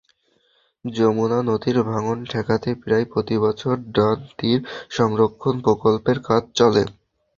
যমুনা 0.85 1.39
নদীর 1.41 1.77
ভাঙন 1.89 2.17
ঠেকাতে 2.25 2.69
প্রায় 2.83 3.05
প্রতিবছর 3.11 3.75
ডান 3.95 4.17
তীর 4.37 4.59
সংরক্ষণ 4.89 5.55
প্রকল্পের 5.65 6.17
কাজ 6.23 6.43
চলে। 6.55 6.83